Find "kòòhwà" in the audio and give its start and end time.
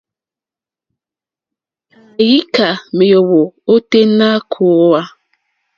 4.51-5.01